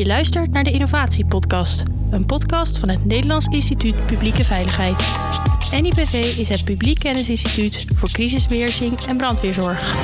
[0.00, 5.16] Je luistert naar de Innovatiepodcast, een podcast van het Nederlands Instituut Publieke Veiligheid.
[5.80, 9.96] NIPV is het Publiek Kennisinstituut voor crisisbeheersing en brandweerzorg.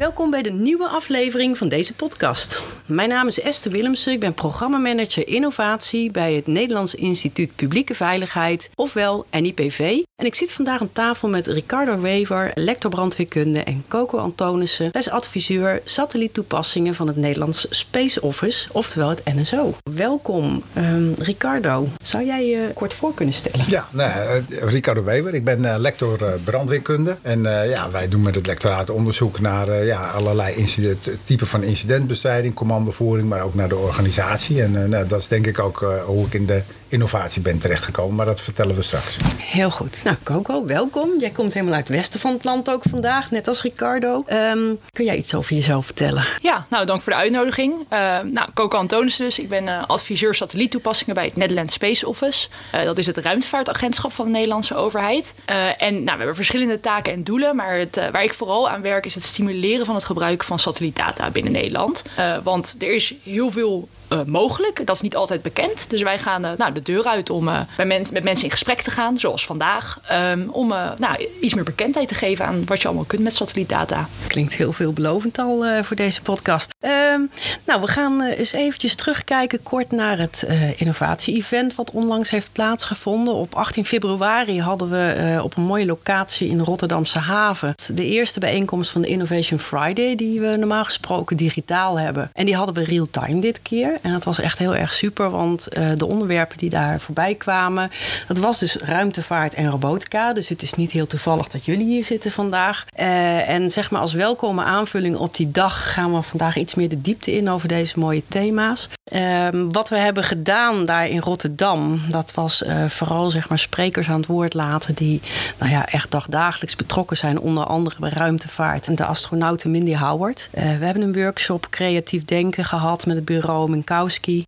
[0.00, 2.62] Welkom bij de nieuwe aflevering van deze podcast.
[2.86, 4.12] Mijn naam is Esther Willemsen.
[4.12, 10.02] Ik ben programmamanager innovatie bij het Nederlands Instituut Publieke Veiligheid, ofwel NIPV.
[10.16, 14.88] En ik zit vandaag aan tafel met Ricardo Wever, lector brandweerkunde en Coco Antonissen.
[14.92, 19.74] Hij is adviseur satelliettoepassingen van het Nederlands Space Office, oftewel het NSO.
[19.94, 21.88] Welkom, um, Ricardo.
[22.02, 23.64] Zou jij je kort voor kunnen stellen?
[23.68, 25.34] Ja, nou, uh, Ricardo Wever.
[25.34, 27.16] Ik ben uh, lector uh, brandweerkunde.
[27.22, 32.54] En ja, wij doen met het lectoraat onderzoek naar ja, allerlei incident, typen van incidentbestrijding,
[32.54, 34.62] commandovoering, maar ook naar de organisatie.
[34.62, 38.14] En nou, dat is denk ik ook hoe ik in de innovatie ben terechtgekomen.
[38.14, 39.16] Maar dat vertellen we straks.
[39.36, 40.00] Heel goed.
[40.04, 41.10] Nou, Coco, welkom.
[41.18, 44.24] Jij komt helemaal uit het westen van het land ook vandaag, net als Ricardo.
[44.32, 46.24] Um, kun jij iets over jezelf vertellen?
[46.40, 47.74] Ja, nou, dank voor de uitnodiging.
[47.74, 49.38] Uh, nou, Coco Antonissen dus.
[49.38, 52.48] Ik ben uh, adviseur satelliettoepassingen bij het Netherlands Space Office.
[52.74, 55.34] Uh, dat is het ruimtevaartagentschap van de Nederlandse overheid.
[55.78, 57.56] en nou, we hebben verschillende taken en doelen.
[57.56, 61.30] Maar het, waar ik vooral aan werk is het stimuleren van het gebruik van satellietdata
[61.30, 62.02] binnen Nederland.
[62.42, 64.86] want er is heel veel uh, mogelijk.
[64.86, 65.90] Dat is niet altijd bekend.
[65.90, 68.80] Dus wij gaan uh, nou, de deur uit om uh, bij met mensen in gesprek
[68.80, 70.00] te gaan, zoals vandaag.
[70.12, 74.08] Um, om nou, iets meer bekendheid te geven aan wat je allemaal kunt met satellietdata.
[74.26, 76.74] Klinkt heel veelbelovend al voor deze podcast.
[76.80, 77.30] Um,
[77.64, 83.34] nou, we gaan eens eventjes terugkijken kort naar het innovatie-event wat onlangs heeft plaatsgevonden.
[83.34, 88.40] Op 18 februari hadden we op een mooie locatie in de Rotterdamse haven de eerste
[88.40, 92.30] bijeenkomst van de Innovation Friday, die we normaal gesproken digitaal hebben.
[92.32, 93.98] En die hadden we real-time dit keer.
[94.02, 97.90] En dat was echt heel erg super, want uh, de onderwerpen die daar voorbij kwamen,
[98.28, 100.32] dat was dus ruimtevaart en robotica.
[100.32, 102.86] Dus het is niet heel toevallig dat jullie hier zitten vandaag.
[103.00, 106.88] Uh, en zeg maar als welkome aanvulling op die dag gaan we vandaag iets meer
[106.88, 108.88] de diepte in over deze mooie thema's.
[109.12, 114.08] Uh, wat we hebben gedaan daar in Rotterdam, dat was uh, vooral zeg maar sprekers
[114.08, 115.20] aan het woord laten die
[115.58, 120.48] nou ja, echt dagdagelijks betrokken zijn, onder andere bij ruimtevaart en de astronauten Mindy Howard.
[120.52, 123.70] we hebben een workshop creatief denken gehad met het bureau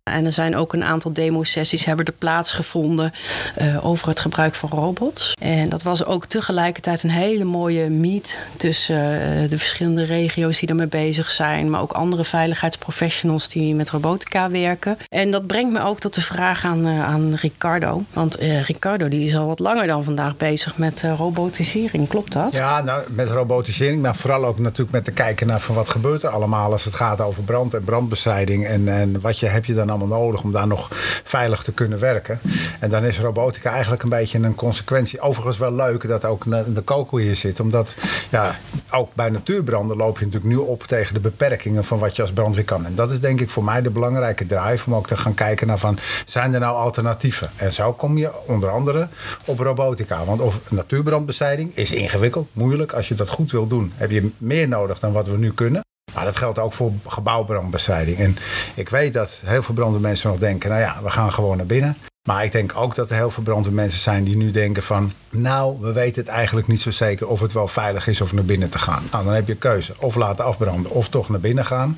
[0.03, 3.13] En er zijn ook een aantal demo-sessies hebben er plaatsgevonden
[3.61, 5.33] uh, over het gebruik van robots.
[5.41, 10.69] En dat was ook tegelijkertijd een hele mooie meet tussen uh, de verschillende regio's die
[10.69, 14.97] ermee bezig zijn, maar ook andere veiligheidsprofessionals die met robotica werken.
[15.07, 18.03] En dat brengt me ook tot de vraag aan, uh, aan Ricardo.
[18.13, 22.53] Want Ricardo die is al wat langer dan vandaag bezig met robotisering, klopt dat?
[22.53, 26.23] Ja, nou, met robotisering, maar vooral ook natuurlijk met te kijken naar van wat gebeurt
[26.23, 29.73] er allemaal als het gaat over brand en brandbestrijding en, en wat je, heb je
[29.73, 30.87] dan allemaal nodig om daar nog
[31.23, 32.39] veilig te kunnen werken.
[32.79, 35.19] En dan is robotica eigenlijk een beetje een consequentie.
[35.19, 37.59] Overigens wel leuk dat ook de koko hier zit.
[37.59, 37.95] Omdat
[38.29, 38.55] ja,
[38.91, 42.31] ook bij natuurbranden loop je natuurlijk nu op tegen de beperkingen van wat je als
[42.31, 42.85] brandweer kan.
[42.85, 45.67] En dat is denk ik voor mij de belangrijke drive om ook te gaan kijken
[45.67, 47.49] naar van zijn er nou alternatieven?
[47.55, 49.07] En zo kom je onder andere
[49.45, 50.25] op robotica.
[50.25, 52.93] Want of natuurbrandbestrijding is ingewikkeld, moeilijk.
[52.93, 55.81] Als je dat goed wil doen, heb je meer nodig dan wat we nu kunnen.
[56.15, 58.17] Maar dat geldt ook voor gebouwbrandbestrijding.
[58.17, 58.37] En
[58.73, 60.69] ik weet dat heel veel brandweermensen nog denken...
[60.69, 61.95] nou ja, we gaan gewoon naar binnen.
[62.23, 65.11] Maar ik denk ook dat er heel veel brandweermensen zijn die nu denken van...
[65.29, 68.43] nou, we weten het eigenlijk niet zo zeker of het wel veilig is of naar
[68.43, 69.03] binnen te gaan.
[69.11, 69.93] Nou, dan heb je keuze.
[69.99, 71.97] Of laten afbranden of toch naar binnen gaan.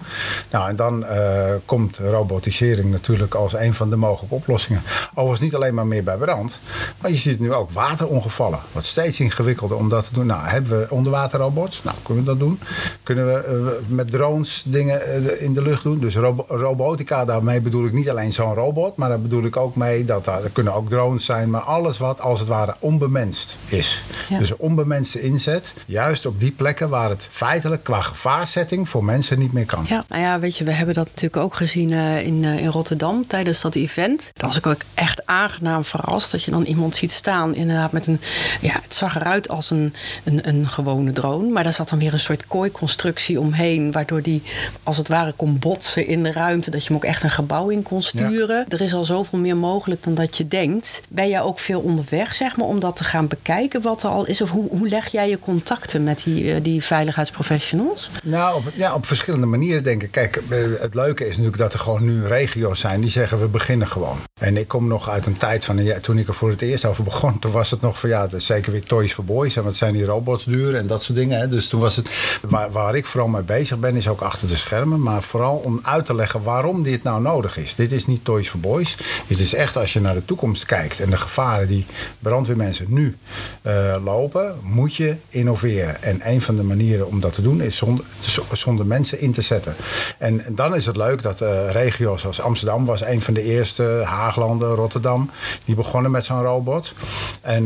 [0.52, 4.82] Nou, en dan uh, komt robotisering natuurlijk als een van de mogelijke oplossingen.
[5.10, 6.60] Overigens niet alleen maar meer bij brand.
[7.02, 8.60] Maar je ziet nu ook waterongevallen.
[8.72, 10.26] Wat steeds ingewikkelder om dat te doen.
[10.26, 11.84] Nou, hebben we onderwaterrobots?
[11.84, 12.60] Nou, kunnen we dat doen?
[13.04, 16.00] Kunnen we uh, met drones dingen uh, in de lucht doen?
[16.00, 18.98] Dus robo robotica, daarmee bedoel ik niet alleen zo'n robot...
[18.98, 20.06] maar daar bedoel ik ook mee...
[20.06, 23.58] Dat dat daar, er kunnen ook drones zijn, maar alles wat als het ware onbemenst
[23.68, 24.02] is.
[24.30, 24.38] Ja.
[24.38, 29.40] Dus een onbemenste inzet, juist op die plekken waar het feitelijk qua gevaarzetting voor mensen
[29.40, 29.86] niet meer kan.
[29.90, 32.68] Ja, nou ja, weet je, we hebben dat natuurlijk ook gezien uh, in, uh, in
[32.68, 34.32] Rotterdam tijdens dat event.
[34.34, 38.08] Dat was ik ook echt aangenaam verrast dat je dan iemand ziet staan, inderdaad met
[38.08, 38.20] een,
[38.62, 39.94] ja, het zag eruit als een,
[40.24, 44.44] een, een gewone drone, maar daar zat dan weer een soort kooiconstructie omheen, waardoor die
[44.84, 47.70] als het ware kon botsen in de ruimte, dat je hem ook echt een gebouw
[47.70, 48.58] in kon sturen.
[48.58, 48.66] Ja.
[48.68, 51.02] Er is al zoveel meer mogelijk dan dat je denkt.
[51.08, 54.26] Ben jij ook veel onderweg, zeg maar, om dat te gaan bekijken wat er al
[54.26, 54.42] is?
[54.42, 58.10] Of hoe, hoe leg jij je contacten met die, uh, die veiligheidsprofessionals?
[58.24, 60.12] Nou, op, ja, op verschillende manieren denk ik.
[60.12, 63.48] Kijk, eh, het leuke is natuurlijk dat er gewoon nu regio's zijn die zeggen we
[63.48, 64.18] beginnen gewoon.
[64.40, 67.04] En ik kom nog uit een tijd van, toen ik er voor het eerst over
[67.04, 69.56] begon, toen was het nog van ja, zeker weer Toys for Boys.
[69.56, 71.40] En wat zijn die robots duur en dat soort dingen.
[71.40, 71.50] Hè.
[71.50, 72.10] Dus toen was het,
[72.50, 75.02] waar, waar ik vooral mee bezig ben, is ook achter de schermen.
[75.02, 77.76] Maar vooral om uit te leggen waarom dit nou nodig is.
[77.76, 78.98] Dit is niet Toys for Boys.
[79.28, 81.86] Dit is echt als je je naar de toekomst kijkt en de gevaren die
[82.20, 83.18] brandweermensen nu
[83.62, 86.04] uh, lopen, moet je innoveren.
[86.04, 88.06] En een van de manieren om dat te doen is zonder,
[88.52, 89.76] zonder mensen in te zetten.
[90.18, 94.02] En, dan is het leuk dat uh, regio's als Amsterdam was een van de eerste,
[94.06, 95.30] Haaglanden, Rotterdam,
[95.66, 96.94] die begonnen met zo'n robot.
[97.42, 97.66] En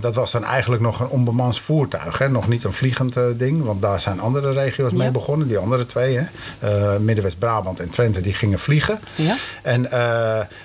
[0.00, 2.28] dat was dan eigenlijk nog een onbemans voertuig, hè?
[2.28, 6.18] nog niet een vliegend ding, want daar zijn andere regio's mee begonnen, die andere twee,
[6.18, 6.98] hè?
[6.98, 8.98] Middenwest-Brabant en Twente, die gingen vliegen.
[9.14, 9.36] Ja.
[9.62, 9.88] En,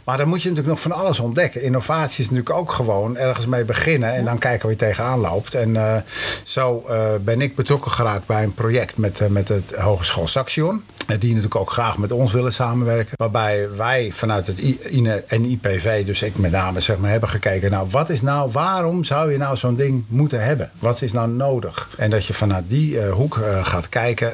[0.04, 1.64] maar dan moet je natuurlijk nog van alles ontdekken.
[1.64, 5.54] Innovatie is natuurlijk ook gewoon ergens mee beginnen en dan kijken waar je tegenaan loopt.
[5.54, 5.96] En uh,
[6.44, 10.84] zo uh, ben ik betrokken geraakt bij een project met, uh, met het Hogeschool Saxion.
[11.10, 13.14] Die natuurlijk ook graag met ons willen samenwerken.
[13.16, 17.72] Waarbij wij vanuit het INE en IPV, dus ik met name zeg maar, hebben gekeken.
[17.72, 20.72] Nou, wat is nou, waarom zou je nou zo'n ding moeten hebben?
[20.80, 21.90] Wat is nou nodig?
[21.98, 24.34] En dat je vanuit die hoek gaat kijken,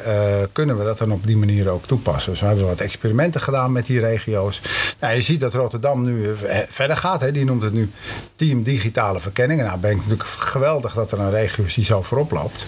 [0.51, 2.31] kunnen we dat dan op die manier ook toepassen.
[2.31, 4.61] Dus we hebben wat experimenten gedaan met die regio's.
[4.99, 6.35] Nou, je ziet dat Rotterdam nu
[6.69, 7.21] verder gaat.
[7.21, 7.31] Hè.
[7.31, 7.91] Die noemt het nu
[8.35, 9.59] Team Digitale Verkenning.
[9.59, 12.65] En nou ben ik natuurlijk geweldig dat er een regio is die zo voorop loopt.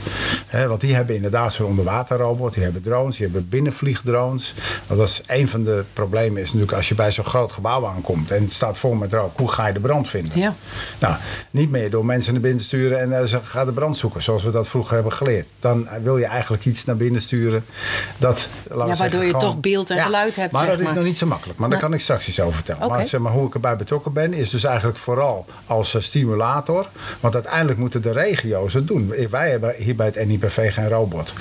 [0.68, 2.54] want die hebben inderdaad zo'n onderwaterrobot.
[2.54, 3.50] Die hebben drones, die hebben
[4.04, 4.54] binnenvliegdrones.
[4.88, 7.86] Want dat is een van de problemen is natuurlijk als je bij zo'n groot gebouw
[7.86, 8.32] aankomt.
[8.32, 9.38] En het staat vol met rook.
[9.38, 10.40] Hoe ga je de brand vinden?
[10.40, 10.56] Ja.
[11.00, 11.16] Nou,
[11.52, 14.24] niet meer door mensen naar binnen sturen en uh, ze gaan de brand zoeken.
[14.24, 15.48] Zoals we dat vroeger hebben geleerd.
[15.60, 17.66] Dan wil je eigenlijk iets naar binnen sturen.
[18.18, 20.52] Dat, ja, waardoor je toch beeld en geluid hebt.
[20.52, 21.60] Maar dat is nog niet zo makkelijk.
[21.60, 22.90] Maar daar kan ik straks iets over vertellen.
[22.90, 26.90] Maar, zeg maar hoe ik erbij betrokken ben is dus eigenlijk vooral als eh, stimulator.
[27.20, 29.14] Want uiteindelijk moeten de regio's het doen.
[29.30, 31.34] Wij hebben hier bij het NIPV geen robot.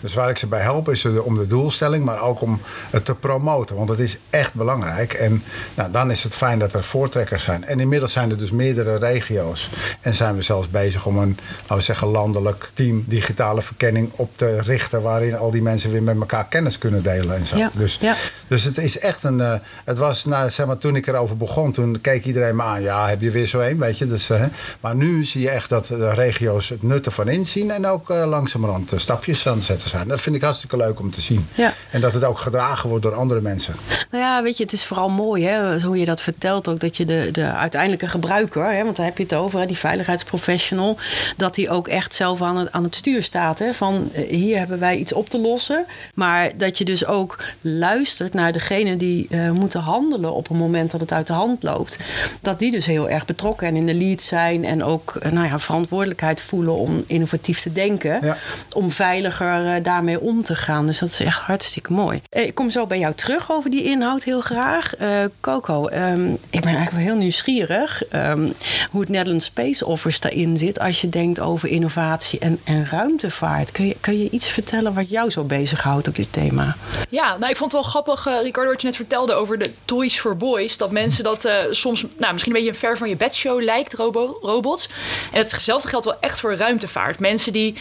[0.00, 2.60] Dus waar ik ze bij help is om de doelstelling, maar ook om
[2.90, 3.76] het te promoten.
[3.76, 5.12] Want het is echt belangrijk.
[5.12, 5.42] En
[5.74, 7.64] nou, dan is het fijn dat er voortrekkers zijn.
[7.64, 9.70] En inmiddels zijn er dus meerdere regio's.
[10.00, 14.30] En zijn we zelfs bezig om een, laten we zeggen, landelijk team digitale verkenning op
[14.36, 15.02] te richten.
[15.02, 17.56] Waarin al die mensen weer met elkaar kennis kunnen delen en zo.
[17.56, 18.14] Ja, dus, ja.
[18.48, 19.38] dus het is echt een.
[19.38, 19.54] Uh,
[19.84, 22.82] het was, nou, zeg maar, toen ik erover begon, toen keek iedereen me aan.
[22.82, 24.06] Ja, heb je weer zo een, weet je.
[24.06, 24.44] Dus, uh,
[24.80, 27.70] maar nu zie je echt dat de regio's het nut ervan inzien.
[27.70, 30.08] En ook uh, langzamerhand stapjes aan het zetten zijn.
[30.08, 31.46] Dat vind ik hartstikke leuk om te zien.
[31.54, 31.72] Ja.
[31.92, 33.74] En dat het ook gedragen wordt door andere mensen.
[34.10, 36.80] Nou ja, weet je, het is vooral mooi hè, hoe je dat vertelt ook.
[36.80, 39.76] Dat je de, de uiteindelijke gebruiker, hè, want daar heb je het over, hè, die
[39.76, 40.98] veiligheidsprofessional.
[41.36, 43.58] Dat die ook echt zelf aan het, aan het stuur staat.
[43.58, 45.84] Hè, van eh, hier hebben wij iets op te lossen.
[46.14, 50.90] Maar dat je dus ook luistert naar degene die uh, moeten handelen op het moment
[50.90, 51.96] dat het uit de hand loopt.
[52.40, 54.64] Dat die dus heel erg betrokken en in de lead zijn.
[54.64, 58.18] En ook nou ja, verantwoordelijkheid voelen om innovatief te denken.
[58.22, 58.36] Ja.
[58.72, 60.86] Om veiliger daarmee om te gaan.
[60.86, 62.22] Dus dat is echt hartstikke mooi.
[62.28, 65.00] Ik kom zo bij jou terug over die inhoud heel graag.
[65.00, 65.08] Uh,
[65.40, 68.52] Coco, um, ik ben eigenlijk wel heel nieuwsgierig um,
[68.90, 73.72] hoe het Netherlands Space Office daarin zit als je denkt over innovatie en, en ruimtevaart.
[73.72, 76.76] Kun je, je iets vertellen wat jou zo bezighoudt op dit thema?
[77.08, 79.70] Ja, nou ik vond het wel grappig, uh, Ricardo, wat je net vertelde over de
[79.84, 80.76] Toys for Boys.
[80.76, 84.88] Dat mensen dat soms nou, misschien een beetje ver van je bedshow lijkt, robo robots.
[85.32, 87.20] En hetzelfde geldt wel echt voor ruimtevaart.
[87.20, 87.74] Mensen die,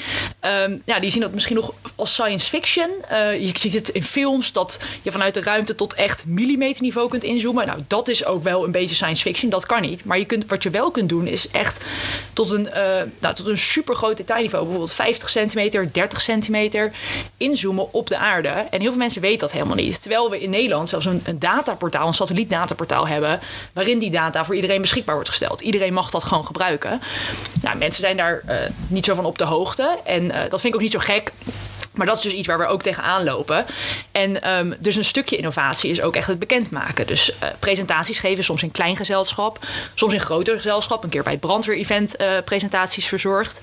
[0.66, 2.90] um, ja, die zien dat misschien nog als science fiction.
[3.40, 7.68] Je ziet het in films dat je vanuit de ruimte tot echt millimeterniveau kunt inzoomen.
[7.68, 9.50] Nou, dat is ook wel een beetje science fiction.
[9.50, 10.06] Dat kan niet.
[10.06, 11.84] Maar je kunt, wat je wel kunt doen is echt
[12.34, 12.74] tot een, uh,
[13.20, 14.64] nou, tot een super groot detailniveau.
[14.64, 16.92] Bijvoorbeeld 50 centimeter, 30 centimeter
[17.38, 18.50] inzoomen op de aarde.
[18.50, 20.02] En heel veel mensen weten dat helemaal niet.
[20.02, 23.40] Terwijl we in Nederland zelfs een, een dataportaal, een satellietdataportaal hebben.
[23.74, 25.62] Waarin die data voor iedereen beschikbaar wordt gesteld.
[25.62, 27.02] Iedereen mag dat gewoon gebruiken.
[27.62, 28.56] Nou, mensen zijn daar uh,
[28.88, 29.98] niet zo van op de hoogte.
[30.04, 31.32] En uh, dat vind ik ook niet zo gek.
[31.92, 33.66] Maar dat is dus iets waar we ook tegenaan lopen.
[34.12, 37.08] En um, dus een stukje innovatie is ook echt het bekendmaken.
[37.08, 41.04] Dus uh, presentaties geven, soms in klein gezelschap, soms in groter gezelschap.
[41.04, 43.60] Een keer bij het brandweer-event uh, presentaties verzorgd.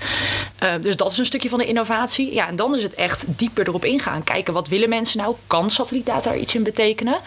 [0.62, 2.35] Uh, dus dat is een stukje van de innovatie.
[2.35, 4.25] Ja, en dan is het echt dieper erop ingaan.
[4.25, 5.37] Kijken wat willen mensen nou?
[5.47, 7.19] Kan satellietdata daar iets in betekenen?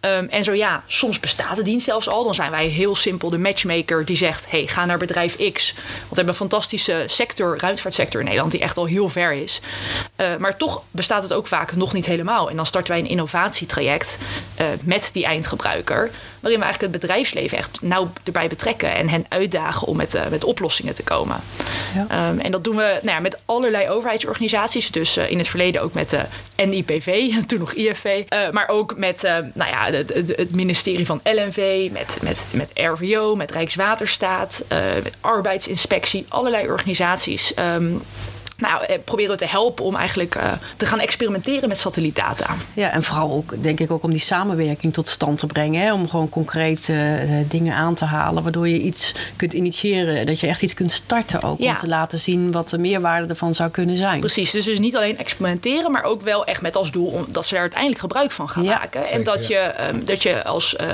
[0.00, 2.24] Um, en zo ja, soms bestaat de dienst zelfs al.
[2.24, 5.72] Dan zijn wij heel simpel de matchmaker die zegt: hey, ga naar bedrijf X.
[5.74, 9.60] Want we hebben een fantastische sector, ruimtevaartsector in Nederland, die echt al heel ver is.
[10.26, 12.50] Uh, maar toch bestaat het ook vaak nog niet helemaal.
[12.50, 14.18] En dan starten wij een innovatietraject
[14.60, 16.10] uh, met die eindgebruiker.
[16.40, 18.94] Waarin we eigenlijk het bedrijfsleven echt nauw erbij betrekken.
[18.94, 21.36] En hen uitdagen om met, uh, met oplossingen te komen.
[21.94, 22.28] Ja.
[22.28, 24.90] Um, en dat doen we nou ja, met allerlei overheidsorganisaties.
[24.90, 26.24] Dus in het verleden ook met de
[26.64, 28.24] NIPV, toen nog IFV.
[28.52, 33.50] maar ook met nou ja, het, het, ministerie van LNV, met, met, met RVO, met
[33.50, 34.64] Rijkswaterstaat,
[35.02, 36.26] met arbeidsinspectie.
[36.28, 37.52] Allerlei organisaties.
[37.58, 38.02] Um,
[38.56, 42.54] nou, eh, proberen we te helpen om eigenlijk eh, te gaan experimenteren met satellietdata.
[42.74, 45.80] Ja, en vooral ook, denk ik, ook om die samenwerking tot stand te brengen.
[45.82, 45.92] Hè?
[45.92, 50.26] Om gewoon concrete uh, dingen aan te halen, waardoor je iets kunt initiëren.
[50.26, 51.70] Dat je echt iets kunt starten ook, Ja.
[51.70, 54.20] om te laten zien wat de meerwaarde ervan zou kunnen zijn.
[54.20, 57.44] Precies, dus, dus niet alleen experimenteren, maar ook wel echt met als doel om, dat
[57.46, 59.06] ze daar uiteindelijk gebruik van gaan Ja, maken.
[59.10, 59.60] en dat, ja.
[59.60, 60.86] je, ehm, dat je als eh,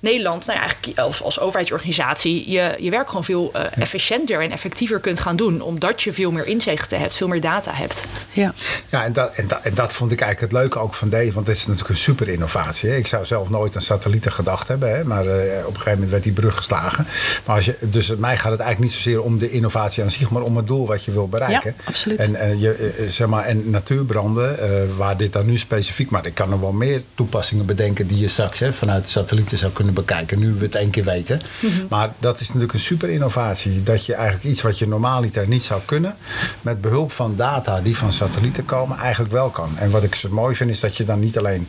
[0.00, 4.50] Nederland, nou ja, eigenlijk als, als overheidsorganisatie, je, je werk gewoon veel eh, efficiënter en
[4.52, 5.60] effectiever kunt gaan doen.
[5.60, 8.04] Omdat je veel meer inzichten hebt, veel meer data hebt.
[8.30, 8.54] Ja.
[8.88, 11.32] Ja, en dat, en, dat, en dat vond ik eigenlijk het leuke ook van deze.
[11.32, 12.90] Want dit is natuurlijk een super innovatie.
[12.90, 12.96] Hè.
[12.96, 14.96] Ik zou zelf nooit aan satellieten gedacht hebben.
[14.96, 15.04] Hè.
[15.04, 17.06] Maar eh, op een gegeven moment werd die brug geslagen.
[17.44, 20.30] Maar als je, dus mij gaat het eigenlijk niet zozeer om de innovatie aan zich.
[20.30, 21.74] Maar om het doel wat je wil bereiken.
[21.76, 22.18] Ja, absoluut.
[22.18, 26.10] En, eh, je, eh, zeg maar, en natuurbranden, eh, waar dit dan nu specifiek...
[26.10, 29.58] Maar ik kan er wel meer toepassingen bedenken die je straks hè, vanuit de satellieten
[29.58, 30.38] zou kunnen bekijken.
[30.38, 31.40] Nu we het één keer weten.
[31.60, 31.72] Mhm.
[31.88, 33.82] Maar dat is natuurlijk een super innovatie.
[33.82, 36.16] Dat je eigenlijk iets wat je normaliter niet zou kunnen...
[36.60, 39.78] met behulp van data die van satellieten komen, eigenlijk wel kan.
[39.78, 41.68] En wat ik zo mooi vind, is dat je dan niet alleen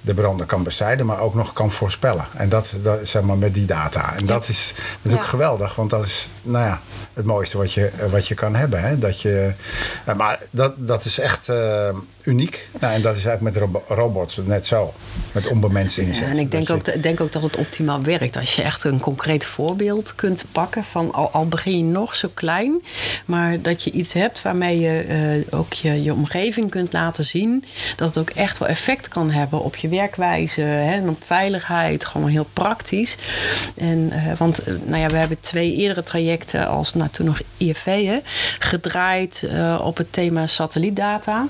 [0.00, 1.06] de branden kan bestrijden...
[1.06, 2.26] maar ook nog kan voorspellen.
[2.36, 4.16] En dat, dat zeg maar met die data.
[4.16, 5.28] En dat is natuurlijk Ja.
[5.30, 5.74] geweldig.
[5.74, 6.80] Want dat is nou ja,
[7.12, 8.82] het mooiste wat je, wat je kan hebben.
[8.82, 8.98] Hè?
[8.98, 9.52] Dat je,
[10.06, 11.88] ja, maar dat, dat is echt eh,
[12.22, 12.68] uniek.
[12.80, 14.92] Nou, en dat is eigenlijk met robo- robots net zo.
[15.32, 16.24] Met onbemenst inzet.
[16.26, 18.36] Ja, en ik denk ook, je- ik denk ook dat het optimaal werkt.
[18.36, 22.28] Als je echt een concreet voorbeeld kunt pakken van al, al begin je nog zo
[22.34, 22.82] klein,
[23.26, 27.64] maar dat je iets hebt waarmee je eh, ook je, je omgeving kunt laten zien.
[27.96, 32.04] Dat het ook echt wel effect kan hebben op je werkwijze hè, en op veiligheid.
[32.04, 33.16] Gewoon heel praktisch.
[33.76, 37.40] En, eh, want eh, nou ja, we hebben twee eerdere trajecten als nou, toen nog
[37.56, 38.18] IFV hè,
[38.58, 39.46] gedraaid
[39.80, 41.46] op het thema satellietdata.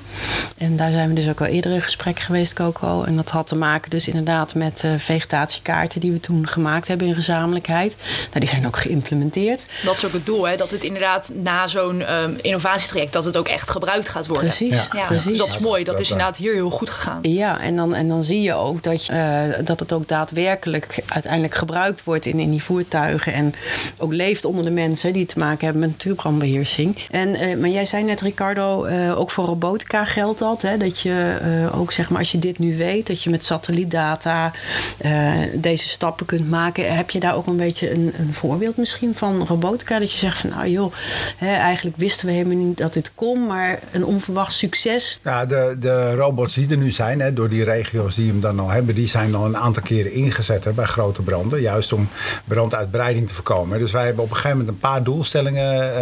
[0.56, 3.02] En daar zijn we dus ook al eerder in gesprek geweest, Coco.
[3.02, 7.14] En dat had te maken dus inderdaad met vegetatiekaarten die we toen gemaakt hebben in
[7.14, 7.96] gezamenlijkheid.
[8.28, 9.64] Nou, die zijn ook geïmplementeerd.
[9.84, 10.56] Dat is ook het doel, hè?
[10.56, 13.03] dat het inderdaad na zo'n ehm, innovatietraject...
[13.12, 14.46] dat het ook echt gebruikt gaat worden.
[14.46, 15.24] Precies, Ja, precies.
[15.24, 15.84] Dus dat is mooi.
[15.84, 17.18] Dat is inderdaad hier heel goed gegaan.
[17.22, 21.02] Ja, en dan, en dan zie je ook dat, je, eh, dat het ook daadwerkelijk
[21.06, 23.32] uiteindelijk gebruikt wordt in, in die voertuigen.
[23.32, 23.54] En
[23.98, 26.96] ook leeft onder de mensen die te maken hebben met natuurbrandbeheersing.
[27.10, 30.62] En, eh, maar jij zei net, Ricardo, eh, ook voor robotica geldt dat.
[30.62, 33.44] Hè, dat je eh, ook zeg maar, als je dit nu weet, dat je met
[33.44, 34.52] satellietdata
[34.98, 36.96] eh, deze stappen kunt maken.
[36.96, 39.98] Heb je daar ook een beetje een, een voorbeeld misschien van robotica?
[39.98, 40.92] Dat je zegt van nou joh,
[41.36, 45.20] hè, eigenlijk wisten we helemaal niet dat dit kon, maar een onverwacht succes.
[45.22, 48.60] Ja, de, de robots die er nu zijn, hè, door die regio's die hem dan
[48.60, 51.60] al hebben, die zijn al een aantal keren ingezet bij grote branden.
[51.60, 52.08] Juist om
[52.44, 53.78] branduitbreiding te voorkomen.
[53.78, 55.94] Dus wij hebben op een gegeven moment een paar doelstellingen.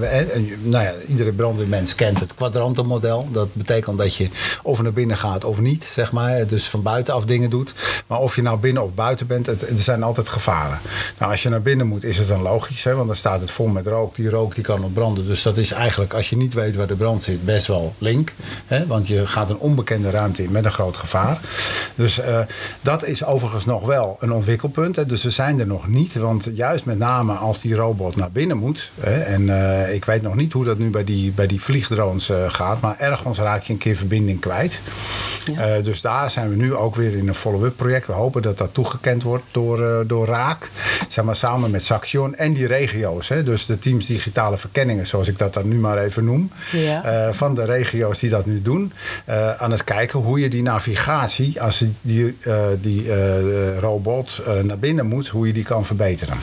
[0.00, 0.26] eh,
[0.62, 3.28] nou ja, iedere brandweermens kent het kwadrantenmodel.
[3.32, 4.28] Dat betekent dat je
[4.62, 6.46] of naar binnen gaat of niet, zeg maar.
[6.46, 7.74] Dus van buitenaf dingen doet.
[8.06, 10.78] Maar of je nou binnen of buiten bent, er zijn altijd gevaren.
[11.18, 13.50] Nou, als je naar binnen moet, is het dan logisch, hè, want dan staat het
[13.50, 14.14] vol met rook.
[14.14, 15.26] Die rook die kan ontbranden.
[15.26, 18.32] Dus dat is eigenlijk, als niet weet waar de brand zit, best wel link.
[18.66, 21.40] Hè, want je gaat een onbekende ruimte in met een groot gevaar.
[21.94, 22.38] Dus eh,
[22.80, 24.96] dat is overigens nog wel een ontwikkelpunt.
[24.96, 25.06] Hè.
[25.06, 26.14] Dus we zijn er nog niet.
[26.14, 28.90] Want juist met name als die robot naar binnen moet.
[29.00, 32.28] Hè, en eh, ik weet nog niet hoe dat nu bij die, bij die vliegdrones
[32.28, 32.80] eh, gaat.
[32.80, 34.80] Maar ergens raak je een keer verbinding kwijt.
[35.52, 35.60] Ja.
[35.60, 38.06] Eh, dus daar zijn we nu ook weer in een follow-up project.
[38.06, 40.70] We hopen dat dat toegekend wordt door, eh, door Raak.
[41.08, 43.28] Zeg maar samen met Saxion en die regio's.
[43.28, 43.42] Hè.
[43.42, 46.50] Dus de teams digitale verkenningen, zoals ik dat dan nu maar even noem.
[46.72, 47.04] Ja.
[47.04, 48.92] Eh, van de regio's die dat nu doen.
[49.58, 52.36] aan het kijken hoe je die navigatie, als die,
[52.80, 53.06] die
[53.80, 56.36] robot naar binnen moet, hoe je die kan verbeteren.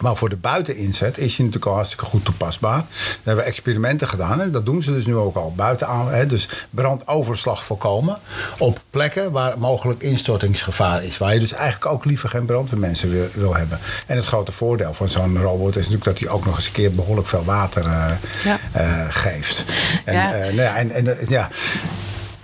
[0.00, 2.78] Maar voor de buiteninzet is hij natuurlijk al hartstikke goed toepasbaar.
[2.78, 4.40] Daar hebben we experimenten gedaan.
[4.40, 6.10] En dat doen ze dus nu ook al buitenaan.
[6.12, 8.18] Hè, dus brandoverslag voorkomen.
[8.58, 11.18] Op plekken waar mogelijk instortingsgevaar is.
[11.18, 13.78] Waar je dus eigenlijk ook liever geen brandweermensen wil, wil hebben.
[14.06, 16.72] En het grote voordeel van zo'n robot is natuurlijk dat hij ook nog eens een
[16.72, 18.10] keer behoorlijk veel water eh,
[18.44, 18.58] Ja.
[18.72, 19.64] eh, geeft.
[20.04, 20.32] En, Ja.
[20.34, 21.48] eh, nou ja, en, en, ja.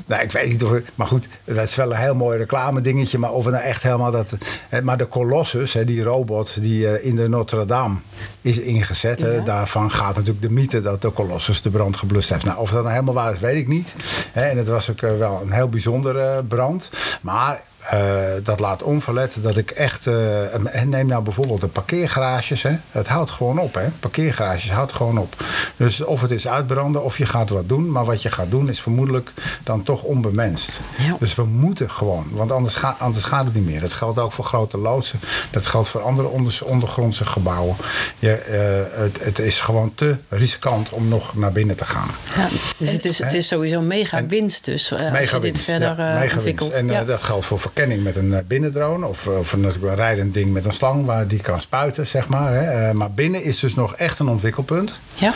[0.07, 0.73] Nou, ik weet niet of.
[0.95, 3.19] Maar goed, dat is wel een heel mooi reclame dingetje.
[3.19, 4.33] Maar of het nou echt helemaal dat.
[4.69, 7.97] Hè, maar de Colossus, hè, die robot die eh, in de Notre Dame
[8.41, 9.21] is ingezet.
[9.21, 12.45] hè, daarvan gaat natuurlijk de mythe dat de Colossus de brand geblust heeft.
[12.45, 13.95] Nou, of dat nou helemaal waar is, weet ik niet.
[14.33, 16.91] Hè, en het was ook eh, wel een heel bijzondere brand.
[17.21, 17.61] Maar.
[17.91, 17.99] Eh,
[18.43, 20.07] dat laat onverlet dat ik echt.
[20.07, 22.63] eh, en neem nou bijvoorbeeld de parkeergarages.
[22.63, 22.77] Hè.
[22.91, 23.75] Het houdt gewoon op.
[23.75, 23.89] Hè.
[24.01, 25.35] Parkeergarages houdt gewoon op.
[25.77, 27.91] Dus of het is uitbranden of je gaat wat doen.
[27.91, 29.31] Maar wat je gaat doen is vermoedelijk
[29.63, 30.81] dan toch onbemenst.
[30.99, 31.17] Ja.
[31.19, 32.27] Dus we moeten gewoon.
[32.31, 33.81] Want anders, ga, anders gaat het niet meer.
[33.81, 35.21] Dat geldt ook voor grote loodsen.
[35.51, 37.77] Dat geldt voor andere onder, ondergrondse gebouwen.
[38.19, 42.09] Je, eh, het, het is gewoon te riskant om nog naar binnen te gaan.
[42.37, 46.15] Ja, dus het is, het is sowieso mega winst dus, als je dit verder ja,
[46.15, 46.73] eh, mega ontwikkelt.
[46.73, 46.89] winst.
[46.89, 47.05] En Ja.
[47.05, 49.07] dat geldt voor verkenning met een binnendrone.
[49.07, 52.53] Of, of een, een rijdend ding met een slang waar die kan spuiten, zeg maar.
[52.53, 52.95] Hè.
[52.95, 54.99] maar binnen is dus nog echt een ontwikkelpunt.
[55.15, 55.33] Ja.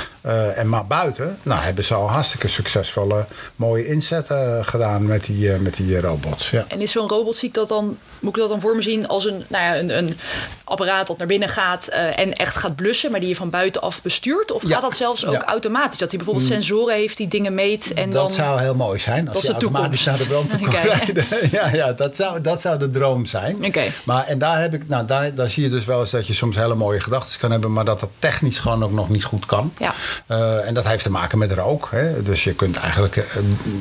[0.55, 3.25] en maar buiten nou, hebben ze al hartstikke succesvolle
[3.57, 6.51] mooie inzetten gedaan met die, met die robots.
[6.51, 6.65] Ja.
[6.69, 9.09] En is zo'n robot, zie ik dat dan, moet ik dat dan voor me zien
[9.09, 10.15] als een, nou ja, een, een
[10.65, 14.53] apparaat dat naar binnen gaat en echt gaat blussen, maar die je van buitenaf bestuurt?
[14.53, 15.99] Of gaat dat zelfs ook automatisch?
[15.99, 16.55] Dat hij bijvoorbeeld mm.
[16.55, 18.33] sensoren heeft die dingen meet en dat dan...
[18.33, 19.29] zou heel mooi zijn.
[19.29, 20.07] Als de toekomst.
[20.07, 21.13] Naar de brand okay.
[21.51, 23.65] ja, ja dat, zou, dat zou de droom zijn.
[23.65, 23.93] Okay.
[24.05, 26.35] Maar en daar, heb ik, nou, daar, daar zie je dus wel eens dat je
[26.35, 29.47] soms hele mooie gedachten kan hebben, maar dat dat technisch gewoon ook nog niet goed
[29.47, 29.68] kan.
[29.79, 29.95] Ja.
[30.31, 31.89] Uh, en dat heeft te maken met rook.
[31.91, 32.23] Hè.
[32.23, 33.25] Dus je kunt eigenlijk uh,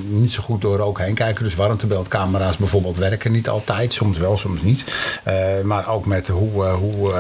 [0.08, 1.44] niet zo goed door rook heen kijken.
[1.44, 3.94] Dus warmtebeeldcamera's bijvoorbeeld werken niet altijd.
[3.94, 4.84] Soms wel, soms niet.
[5.28, 7.14] Uh, maar ook met hoe, hoe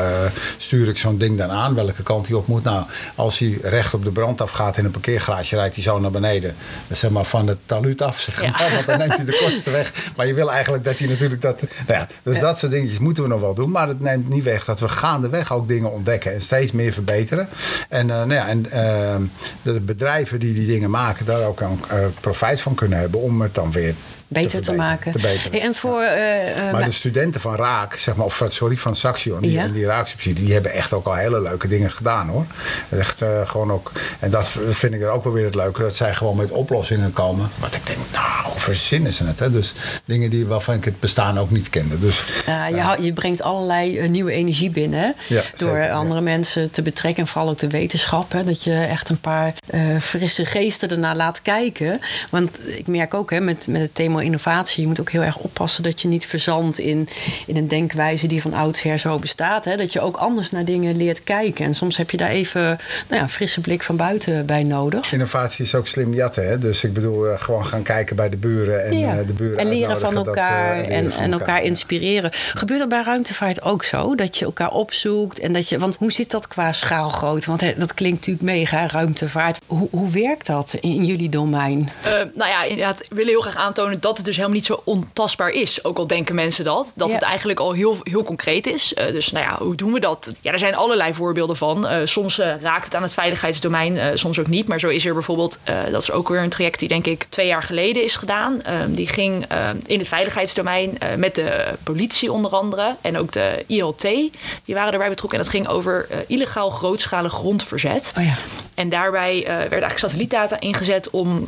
[0.57, 1.75] stuur ik zo'n ding dan aan?
[1.75, 2.63] Welke kant hij op moet?
[2.63, 6.11] Nou, als hij recht op de brand afgaat in een parkeergarage, rijdt hij zo naar
[6.11, 6.55] beneden.
[6.91, 8.71] Zeg maar van het taluut af, zeg maar.
[8.73, 9.93] Want dan neemt hij de kortste weg.
[10.15, 11.61] Maar je wil eigenlijk dat hij natuurlijk dat...
[11.61, 13.71] Nou ja, dus dat soort dingetjes moeten we nog wel doen.
[13.71, 16.33] Maar het neemt niet weg dat we gaandeweg ook dingen ontdekken.
[16.33, 17.47] En steeds meer verbeteren.
[17.89, 19.15] En, nou ja, en uh,
[19.61, 23.21] de bedrijven die die dingen maken, daar ook een uh, profijt van kunnen hebben.
[23.21, 23.93] Om het dan weer
[24.27, 25.13] beter te, maken.
[25.51, 29.51] en voor, uh, maar de studenten van Raak, zeg maar, of sorry, van Saxion, die,
[29.51, 29.67] ja.
[29.67, 32.45] die Raaksubsidie, die hebben echt ook al hele leuke dingen gedaan hoor.
[32.89, 35.95] Echt uh, gewoon ook, en dat vind ik er ook wel weer het leuke, dat
[35.95, 37.49] zij gewoon met oplossingen komen.
[37.59, 39.39] Wat ik denk, nou, verzinnen ze het.
[39.39, 39.51] Hè?
[39.51, 39.73] Dus
[40.05, 41.99] dingen die, waarvan ik het bestaan ook niet kende.
[41.99, 45.35] Dus, ja, je, je brengt allerlei nieuwe energie binnen hè?
[45.35, 48.31] Ja, door zeker, andere mensen te betrekken en vooral ook de wetenschap.
[48.31, 48.43] Hè?
[48.43, 49.53] Dat je echt een paar
[50.01, 51.99] frisse geesten ernaar laat kijken.
[52.29, 54.81] Want ik merk ook hè, met, met het thema innovatie.
[54.81, 57.09] Je moet ook heel erg oppassen dat je niet verzandt in,
[57.45, 59.65] in een denkwijze die van oudsher zo bestaat.
[59.65, 59.75] Hè?
[59.75, 61.65] Dat je ook anders naar dingen leert kijken.
[61.65, 62.77] En soms heb je daar even nou
[63.09, 65.13] ja, een frisse blik van buiten bij nodig.
[65.13, 66.47] Innovatie is ook slim jatten.
[66.47, 66.57] Hè?
[66.57, 68.85] Dus ik bedoel, uh, gewoon gaan kijken bij de buren.
[68.85, 69.19] En, ja.
[69.19, 70.75] uh, de buren en leren van elkaar.
[70.75, 72.29] Dat, uh, leren en, van en elkaar, elkaar inspireren.
[72.33, 74.15] Gebeurt dat bij ruimtevaart ook zo?
[74.15, 75.39] Dat je elkaar opzoekt.
[75.39, 77.47] En dat je, want hoe zit dat qua schaalgrootte?
[77.47, 79.59] Want dat klinkt natuurlijk mega, ruimtevaart.
[79.65, 81.89] Hoe, hoe werkt dat in jullie domein?
[82.33, 85.49] nou ja, inderdaad, we willen heel graag aantonen dat het dus helemaal niet zo ontastbaar
[85.49, 85.83] is.
[85.83, 86.91] Ook al denken mensen dat.
[86.95, 88.93] Dat het eigenlijk al heel, heel concreet is.
[88.93, 90.33] Uh, dus nou ja, hoe doen we dat?
[90.41, 91.85] Ja, er zijn allerlei voorbeelden van.
[91.85, 94.67] Uh, soms uh, raakt het aan het veiligheidsdomein, soms ook niet.
[94.67, 95.59] Maar zo is er bijvoorbeeld,
[95.91, 98.61] dat is ook weer een traject die denk ik twee jaar geleden is gedaan.
[98.61, 99.45] Ehm, die ging
[99.85, 102.95] in het veiligheidsdomein met de politie onder andere.
[103.01, 104.01] En ook de ILT.
[104.01, 105.39] Die waren erbij betrokken.
[105.39, 108.13] En dat ging over illegaal grootschalig grondverzet.
[108.17, 108.37] Oh ja.
[108.73, 111.47] En daarbij werd eigenlijk satelliettdata ingezet om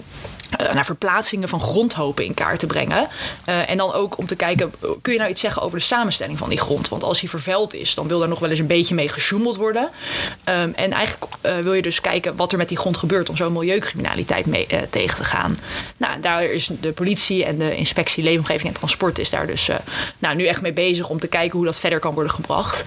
[0.58, 3.08] naar verplaatsingen van grondhopen in kaart te brengen.
[3.46, 6.38] Uh, en dan ook om te kijken, kun je nou iets zeggen over de samenstelling
[6.38, 6.90] van die grond?
[6.90, 9.56] Want als die vervuild is, dan wil er nog wel eens een beetje mee gesjoemeld
[9.56, 9.84] worden.
[9.84, 13.38] Um, en eigenlijk uh, wil je dus kijken wat er met die grond gebeurt om
[13.38, 15.58] zo milieucriminaliteit mee, tegen te gaan.
[15.98, 19.70] Nou, daar is de politie en de inspectie Leefomgeving en Transport is daar dus
[20.18, 22.84] nou, nu echt mee bezig om te kijken hoe dat verder kan worden gebracht.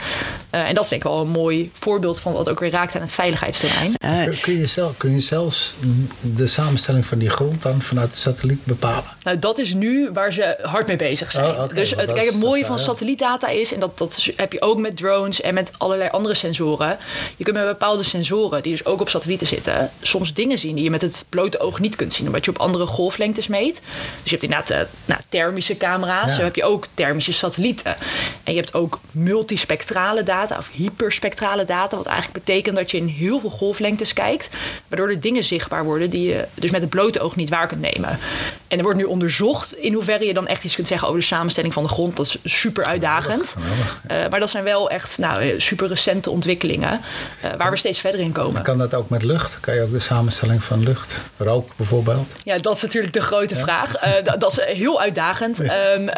[0.51, 3.01] en dat is denk ik wel een mooi voorbeeld van wat ook weer raakt aan
[3.01, 3.95] het veiligheidsterrein.
[4.41, 5.75] kun, je zelf, kun je zelfs
[6.21, 9.05] de samenstelling van die grond dan vanuit de satelliet bepalen?
[9.23, 11.55] Nou, dat is nu waar ze hard mee bezig zijn.
[11.55, 14.79] Oh, dus het, kijk, het mooie van satellietdata is, en dat, dat heb je ook
[14.79, 16.99] met drones en met allerlei andere sensoren.
[17.37, 20.85] Je kunt met bepaalde sensoren, die dus ook op satellieten zitten, soms dingen zien die
[20.85, 23.75] je met het blote oog niet kunt zien, omdat je op andere golflengtes meet.
[24.23, 26.37] Dus je hebt inderdaad uh, nou, thermische camera's, ja.
[26.37, 27.97] zo heb je ook thermische satellieten.
[28.45, 33.07] En je hebt ook multispectrale data of hyperspectrale data, wat eigenlijk betekent dat je in
[33.07, 34.49] heel veel golflengtes kijkt,
[34.89, 37.67] waardoor er dingen zichtbaar worden die je dus met het blote oog niet niet waar
[37.67, 38.19] kunt nemen.
[38.73, 41.27] En er wordt nu onderzocht in hoeverre je dan echt iets kunt zeggen over de
[41.27, 42.17] samenstelling van de grond.
[42.17, 43.55] Dat is super uitdagend.
[44.11, 47.01] Uh, maar dat zijn wel echt nou, eh, super recente ontwikkelingen
[47.45, 48.63] uh, waar we steeds verder in komen.
[48.63, 49.61] kan dat ook met lucht?
[49.61, 51.17] Kan je ook de samenstelling van lucht?
[51.37, 52.33] Rook bijvoorbeeld?
[52.45, 54.05] Ja, dat is natuurlijk de grote vraag.
[54.05, 55.59] Uh, dat, dat, is heel uitdagend.
[55.59, 55.93] Ja.
[55.93, 56.11] Um,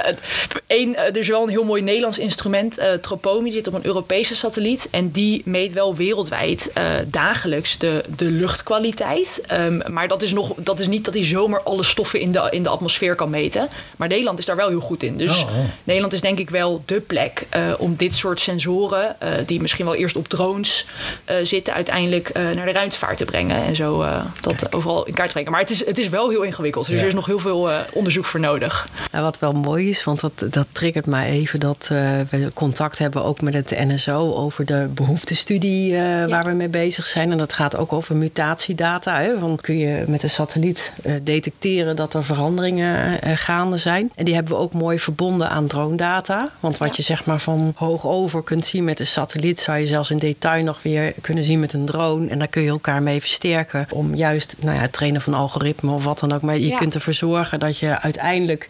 [0.66, 4.36] een, er is wel een heel mooi Nederlands instrument, Tropomi, die zit op een Europese
[4.36, 4.88] satelliet.
[4.90, 6.70] En die meet wel wereldwijd
[7.06, 9.42] dagelijks de, de luchtkwaliteit.
[9.52, 12.43] Um, maar dat is, nog, dat is niet dat hij zomaar alle stoffen in de,
[12.50, 13.68] in de atmosfeer kan meten.
[13.96, 15.16] Maar Nederland is daar wel heel goed in.
[15.16, 15.64] Dus oh, oh.
[15.84, 19.84] Nederland is denk ik wel de plek uh, om dit soort sensoren, uh, die misschien
[19.84, 20.86] wel eerst op drones
[21.30, 23.64] uh, zitten, uiteindelijk naar de ruimtevaart te brengen.
[23.64, 24.04] En zo
[24.40, 24.74] dat Kijk.
[24.74, 25.52] overal in kaart te brengen.
[25.52, 26.86] Maar het is, het is wel heel ingewikkeld.
[26.86, 27.00] Dus ja.
[27.00, 28.88] er is nog heel veel onderzoek voor nodig.
[29.12, 31.86] Nou, wat wel mooi is, want dat, dat triggert mij even dat
[32.30, 36.26] we contact hebben ook met het NSO over de behoeftestudie ja.
[36.26, 37.30] waar we mee bezig zijn.
[37.30, 39.20] En dat gaat ook over mutatiedata.
[39.20, 39.38] Hè?
[39.38, 44.10] Van kun je met een satelliet detecteren dat er veranderingen gaande zijn.
[44.14, 46.50] En die hebben we ook mooi verbonden aan drone data.
[46.60, 49.86] Want wat je zeg maar van hoog over kunt zien met een satelliet, zou je
[49.86, 52.28] zelfs in detail nog weer kunnen zien met een drone.
[52.28, 55.92] En daar kun je elkaar mee versterken om juist nou ja, het trainen van algoritme
[55.92, 56.42] of wat dan ook.
[56.42, 58.68] Maar je kunt ervoor zorgen dat je uiteindelijk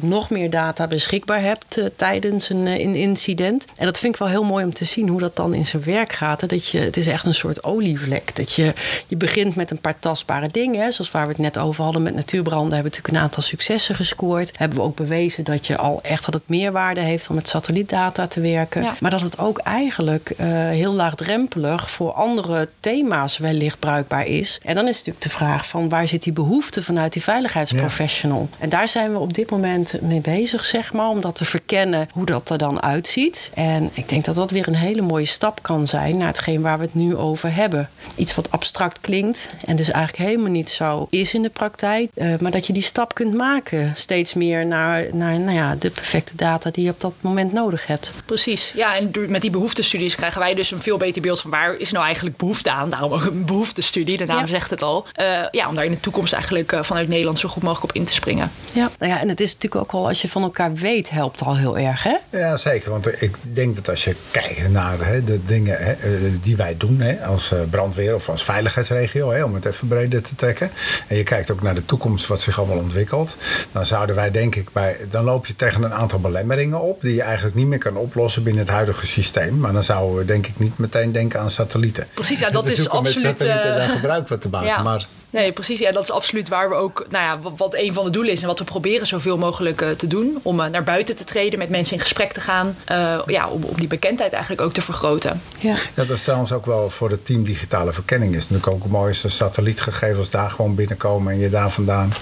[0.00, 3.64] nog meer data beschikbaar hebt tijdens een, een incident.
[3.76, 5.82] En dat vind ik wel heel mooi om te zien hoe dat dan in zijn
[5.82, 6.48] werk gaat.
[6.48, 8.36] Dat je, het is echt een soort olievlek.
[8.36, 8.72] Dat je,
[9.06, 10.92] je begint met een paar tastbare dingen.
[10.92, 12.82] Zoals waar we het net over hadden met natuurbranden.
[12.88, 14.58] Hebben natuurlijk een aantal successen gescoord.
[14.58, 18.26] Hebben we ook bewezen dat je al echt dat het meerwaarde heeft om met satellietdata
[18.26, 18.86] te werken.
[19.00, 24.60] Maar dat het ook eigenlijk uh, heel laagdrempelig voor andere thema's wellicht bruikbaar is.
[24.62, 28.48] En dan is natuurlijk de vraag van waar zit die behoefte vanuit die veiligheidsprofessional?
[28.58, 32.08] En daar zijn we op dit moment mee bezig, zeg maar, om dat te verkennen
[32.12, 33.50] hoe dat er dan uitziet.
[33.54, 36.78] En ik denk dat dat weer een hele mooie stap kan zijn naar hetgeen waar
[36.78, 37.88] we het nu over hebben.
[38.16, 42.10] Iets wat abstract klinkt en dus eigenlijk helemaal niet zo is in de praktijk.
[42.14, 45.90] Uh, maar dat je die stap kunt maken steeds meer naar, naar nou ja, de
[45.90, 48.12] perfecte data die je op dat moment nodig hebt.
[48.24, 51.76] Precies, ja, en met die behoeftestudies krijgen wij dus een veel beter beeld van waar
[51.76, 52.90] is nou eigenlijk behoefte aan.
[52.90, 55.06] Daarom ook een behoeftestudie, de naam zegt het al.
[55.20, 57.96] Uh, ja, om daar in de toekomst eigenlijk uh, vanuit Nederland zo goed mogelijk op
[57.96, 58.50] in te springen.
[58.74, 61.42] Ja, nou ja, en het is natuurlijk ook wel als je van elkaar weet, helpt
[61.42, 62.16] al heel erg, hè?
[62.30, 62.90] Ja, zeker.
[62.90, 65.96] Want ik denk dat als je kijkt naar hè, de dingen hè,
[66.40, 70.34] die wij doen hè, als brandweer of als veiligheidsregio, hè, om het even breder te
[70.34, 70.70] trekken.
[71.06, 73.36] En je kijkt ook naar de toekomst, wat zich allemaal ontwikkelt.
[73.72, 74.96] Dan zouden wij denk ik bij.
[75.10, 77.00] Dan loop je tegen een aantal belemmeringen op.
[77.00, 79.58] die je eigenlijk niet meer kan oplossen binnen het huidige systeem.
[79.58, 82.06] Maar dan zouden we denk ik niet meteen denken aan satellieten.
[82.14, 83.22] Precies, ja, dat is absoluut.
[83.22, 84.68] Met satellieten daar gebruik van te maken.
[84.68, 84.82] Ja.
[84.82, 85.78] Maar Nee, precies.
[85.78, 88.40] Ja, dat is absoluut waar we ook, nou ja, wat een van de doelen is
[88.40, 90.38] en wat we proberen zoveel mogelijk uh, te doen.
[90.42, 92.76] Om uh, naar buiten te treden, met mensen in gesprek te gaan.
[92.90, 95.40] Uh, ja, om, om, die bekendheid eigenlijk ook te vergroten.
[95.60, 95.74] Ja.
[95.74, 98.34] ja, dat is trouwens ook wel voor het team digitale verkenning.
[98.34, 102.12] Is natuurlijk ook mooi als de satellietgegevens daar gewoon binnenkomen en je daar vandaan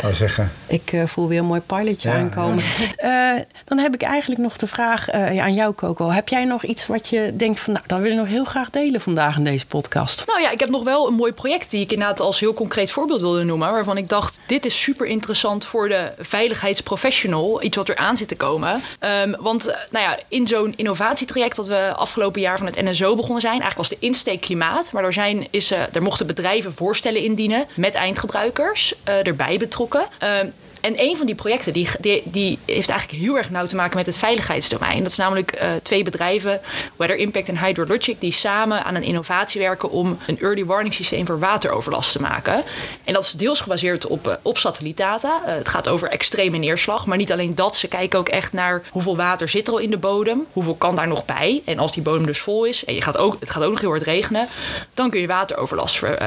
[0.00, 0.52] zou zeggen.
[0.66, 2.64] Ik voel weer een mooi pilotje aankomen.
[2.96, 3.44] Ja.
[3.64, 6.10] dan heb ik eigenlijk nog de vraag aan jou, Coco.
[6.10, 8.70] Heb jij nog iets wat je denkt van, nou, dat wil ik nog heel graag
[8.70, 10.24] delen vandaag in deze podcast?
[10.26, 12.90] Nou ja, ik heb nog wel een mooi project die ik inderdaad als heel concreet
[12.90, 13.72] voorbeeld wilde noemen.
[13.72, 17.62] Waarvan ik dacht, dit is super interessant voor de veiligheidsprofessional.
[17.62, 18.82] Iets wat er aan zit te komen.
[19.00, 23.16] Um, want eh, nou ja, in zo'n innovatietraject dat we afgelopen jaar van het NSO
[23.16, 23.60] begonnen zijn.
[23.60, 24.92] Eigenlijk was de insteek klimaat.
[24.92, 30.06] Maar er, zijn, is, uh, er mochten bedrijven voorstellen indienen met eindgebruikers uh, erbij betrokken.
[30.42, 33.76] Um, en een van die projecten die, die, die, heeft eigenlijk heel erg nauw te
[33.76, 35.02] maken met het veiligheidsdomein.
[35.02, 36.60] Dat is namelijk uh, twee bedrijven,
[36.96, 41.26] Weather Impact en Hydrologic, die samen aan een innovatie werken om een early warning systeem
[41.26, 42.62] voor wateroverlast te maken.
[43.04, 45.40] En dat is deels gebaseerd op, uh, op satellietdata.
[45.46, 47.76] Uh, het gaat over extreme neerslag, maar niet alleen dat.
[47.76, 50.96] Ze kijken ook echt naar hoeveel water zit er al in de bodem, hoeveel kan
[50.96, 51.62] daar nog bij.
[51.64, 53.80] En als die bodem dus vol is en je gaat ook, het gaat ook nog
[53.80, 54.48] heel hard regenen,
[54.94, 56.18] dan kun je wateroverlast ver,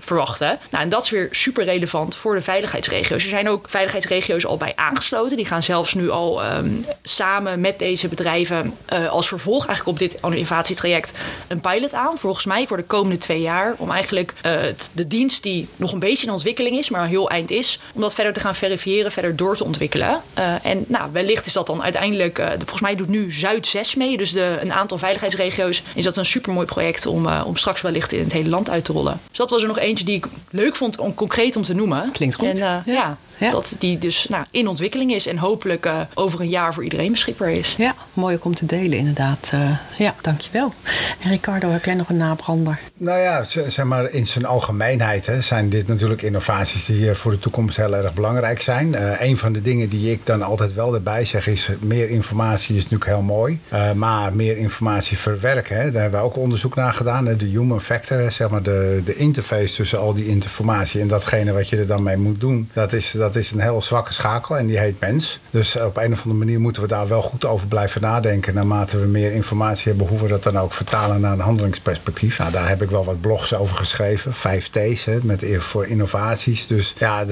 [0.00, 0.58] verwachten.
[0.70, 3.22] Nou, en dat is weer super relevant voor de veiligheidsregio's.
[3.22, 5.36] Er zijn ook veilig veiligheidsregio's al bij aangesloten.
[5.36, 9.98] Die gaan zelfs nu al um, samen met deze bedrijven uh, als vervolg eigenlijk op
[9.98, 11.12] dit innovatietraject
[11.48, 12.18] een pilot aan.
[12.18, 13.74] Volgens mij voor de komende twee jaar.
[13.78, 17.30] Om eigenlijk uh, het, de dienst die nog een beetje in ontwikkeling is, maar heel
[17.30, 20.20] eind is, om dat verder te gaan verifiëren, verder door te ontwikkelen.
[20.38, 24.16] Uh, en nou, wellicht is dat dan uiteindelijk, volgens mij doet nu Zuid 6 mee,
[24.16, 28.22] dus de, een aantal veiligheidsregio's, is dat een supermooi project om, om straks wellicht in
[28.22, 29.20] het hele land uit te rollen.
[29.28, 32.10] Dus dat was er nog eentje die ik leuk vond om concreet om te noemen.
[32.12, 32.48] Klinkt goed.
[32.48, 32.82] En, ja.
[32.86, 33.16] ja.
[33.42, 33.50] Ja.
[33.50, 37.10] Dat die dus nou, in ontwikkeling is en hopelijk uh, over een jaar voor iedereen
[37.10, 37.74] beschikbaar is.
[37.78, 39.50] Ja, mooi om te delen inderdaad.
[39.54, 40.72] Uh, ja, dankjewel.
[41.20, 42.80] En Ricardo, heb jij nog een nabrander?
[43.02, 47.38] Nou ja, zeg maar in zijn algemeenheid hè, zijn dit natuurlijk innovaties die voor de
[47.38, 48.92] toekomst heel erg belangrijk zijn.
[48.92, 52.76] Uh, een van de dingen die ik dan altijd wel erbij zeg is meer informatie
[52.76, 53.60] is natuurlijk heel mooi.
[53.94, 57.26] maar meer informatie verwerken, hè, daar hebben we ook onderzoek naar gedaan.
[57.26, 61.52] Hè, de human factor, zeg maar de, de interface tussen al die informatie en datgene
[61.52, 62.70] wat je er dan mee moet doen.
[62.72, 65.40] Dat is, dat is een heel zwakke schakel en die heet mens.
[65.50, 68.54] Dus op een of andere manier moeten we daar wel goed over blijven nadenken.
[68.54, 72.38] Naarmate we meer informatie hebben, hoe we dat dan ook vertalen naar een handelingsperspectief.
[72.38, 74.34] Nou, daar heb ik wel wat blogs over geschreven.
[74.34, 76.66] Vijf T's hè, met, voor innovaties.
[76.66, 77.24] Dus ja,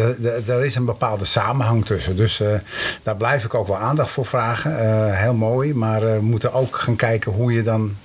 [0.46, 2.16] er is een bepaalde samenhang tussen.
[2.16, 2.48] Dus uh,
[3.02, 4.70] daar blijf ik ook wel aandacht voor vragen.
[4.70, 5.74] Uh, heel mooi.
[5.74, 7.96] Maar uh, we moeten ook gaan kijken hoe je dan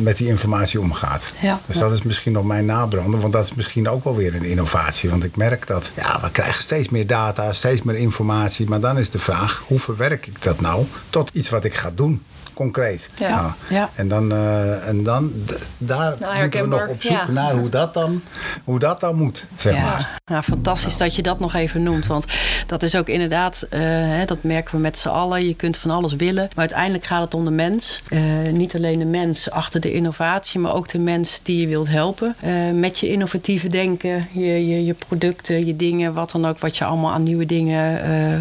[0.00, 1.32] met die informatie omgaat.
[1.40, 3.20] Ja, dus dat is misschien nog mijn nabrander.
[3.20, 5.10] Want dat is misschien ook wel weer een innovatie.
[5.10, 8.68] Want ik merk dat ja, we krijgen steeds meer data steeds meer informatie.
[8.68, 11.90] Maar dan is de vraag, hoe verwerk ik dat nou tot iets wat ik ga
[11.94, 12.22] doen?
[12.54, 13.06] Concreet.
[13.14, 13.40] Ja.
[13.40, 13.90] Nou, ja.
[13.94, 15.32] En dan, uh, en dan
[15.78, 18.22] daar nou, moeten we nog op zoeken naar hoe dat dan,
[18.64, 19.46] hoe dat dan moet.
[19.58, 20.18] Zeg maar.
[20.24, 22.06] ja, fantastisch dat je dat nog even noemt.
[22.06, 22.26] Want
[22.66, 25.46] dat is ook inderdaad, uh, hè, dat merken we met z'n allen.
[25.46, 26.42] Je kunt van alles willen.
[26.42, 28.02] Maar uiteindelijk gaat het om de mens.
[28.08, 28.20] Uh,
[28.52, 32.36] niet alleen de mens achter de innovatie, maar ook de mens die je wilt helpen.
[32.44, 36.76] Uh, met je innovatieve denken, je, je, je, producten, je dingen, wat dan ook, wat
[36.76, 37.82] je allemaal aan nieuwe dingen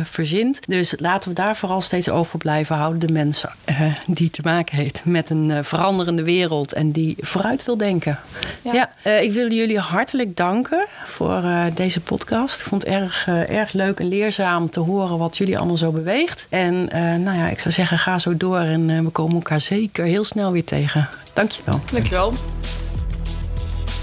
[0.06, 0.60] verzint.
[0.68, 3.00] Dus laten we daar vooral steeds over blijven houden.
[3.00, 3.46] De mens
[4.08, 8.20] die te maken heeft met een veranderende wereld en die vooruit wil denken.
[8.62, 12.62] Ja, ja ik wil jullie hartelijk danken voor deze podcast.
[12.62, 16.46] Ik vond het erg, erg leuk en leerzaam te horen wat jullie allemaal zo beweegt.
[16.50, 16.74] En
[17.24, 20.52] nou ja, ik zou zeggen, ga zo door en we komen elkaar zeker heel snel
[20.52, 21.10] weer tegen.
[21.34, 21.82] Dankjewel.
[21.92, 22.34] Dankjewel.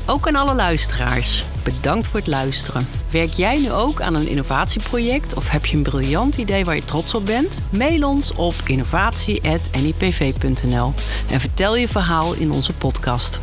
[0.07, 1.45] Ook aan alle luisteraars.
[1.63, 2.87] Bedankt voor het luisteren.
[3.11, 6.85] Werk jij nu ook aan een innovatieproject of heb je een briljant idee waar je
[6.85, 7.61] trots op bent?
[7.71, 10.95] Mail ons op innovatie.nipv.nl
[11.31, 13.41] en vertel je verhaal in onze podcast.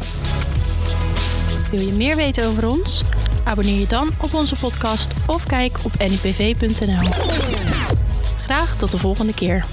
[1.71, 3.03] Wil je meer weten over ons?
[3.43, 7.09] Abonneer je dan op onze podcast of kijk op nipv.nl.
[8.41, 9.65] Graag tot de volgende keer.